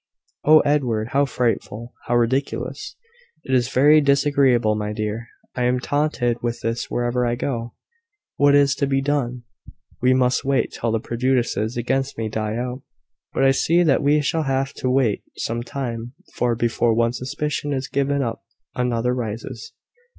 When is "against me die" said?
11.77-12.55